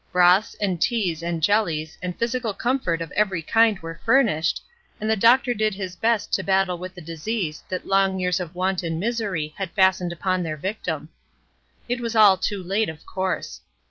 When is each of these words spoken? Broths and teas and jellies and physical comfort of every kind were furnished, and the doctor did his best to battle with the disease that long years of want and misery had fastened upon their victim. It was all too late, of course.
Broths 0.11 0.55
and 0.55 0.81
teas 0.81 1.21
and 1.21 1.43
jellies 1.43 1.95
and 2.01 2.17
physical 2.17 2.55
comfort 2.55 3.01
of 3.03 3.11
every 3.11 3.43
kind 3.43 3.77
were 3.81 4.01
furnished, 4.03 4.63
and 4.99 5.07
the 5.07 5.15
doctor 5.15 5.53
did 5.53 5.75
his 5.75 5.95
best 5.95 6.33
to 6.33 6.43
battle 6.43 6.79
with 6.79 6.95
the 6.95 7.01
disease 7.01 7.63
that 7.69 7.85
long 7.85 8.19
years 8.19 8.39
of 8.39 8.55
want 8.55 8.81
and 8.81 8.99
misery 8.99 9.53
had 9.59 9.69
fastened 9.73 10.11
upon 10.11 10.41
their 10.41 10.57
victim. 10.57 11.09
It 11.87 12.01
was 12.01 12.15
all 12.15 12.35
too 12.37 12.63
late, 12.63 12.89
of 12.89 13.05
course. 13.05 13.61